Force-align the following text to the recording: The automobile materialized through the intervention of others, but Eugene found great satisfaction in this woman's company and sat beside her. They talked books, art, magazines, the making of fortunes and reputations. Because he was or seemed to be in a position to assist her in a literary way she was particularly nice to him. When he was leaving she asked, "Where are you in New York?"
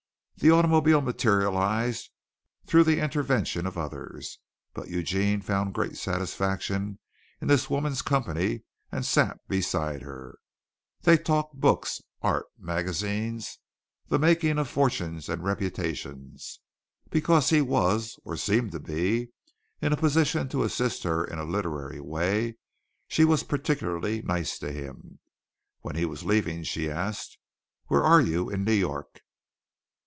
The 0.37 0.49
automobile 0.49 1.01
materialized 1.01 2.09
through 2.65 2.85
the 2.85 2.99
intervention 2.99 3.67
of 3.67 3.77
others, 3.77 4.39
but 4.73 4.87
Eugene 4.89 5.39
found 5.39 5.75
great 5.75 5.97
satisfaction 5.97 6.97
in 7.39 7.47
this 7.47 7.69
woman's 7.69 8.01
company 8.01 8.63
and 8.91 9.05
sat 9.05 9.47
beside 9.47 10.01
her. 10.01 10.39
They 11.01 11.15
talked 11.19 11.53
books, 11.59 12.01
art, 12.23 12.47
magazines, 12.57 13.59
the 14.07 14.17
making 14.17 14.57
of 14.57 14.67
fortunes 14.67 15.29
and 15.29 15.43
reputations. 15.43 16.59
Because 17.11 17.51
he 17.51 17.61
was 17.61 18.19
or 18.25 18.35
seemed 18.35 18.71
to 18.71 18.79
be 18.79 19.29
in 19.79 19.93
a 19.93 19.97
position 19.97 20.49
to 20.49 20.63
assist 20.63 21.03
her 21.03 21.23
in 21.23 21.37
a 21.37 21.43
literary 21.45 21.99
way 21.99 22.57
she 23.07 23.25
was 23.25 23.43
particularly 23.43 24.23
nice 24.23 24.57
to 24.57 24.71
him. 24.71 25.19
When 25.81 25.95
he 25.95 26.05
was 26.05 26.23
leaving 26.23 26.63
she 26.63 26.89
asked, 26.89 27.37
"Where 27.89 28.01
are 28.03 28.21
you 28.21 28.49
in 28.49 28.63
New 28.63 28.73
York?" 28.73 29.21